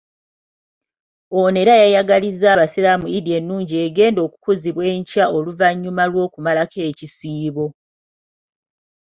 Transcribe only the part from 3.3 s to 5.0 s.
ennungi egenda okukuzibwa